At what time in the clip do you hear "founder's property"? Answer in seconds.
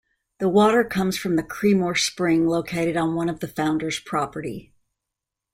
3.47-4.73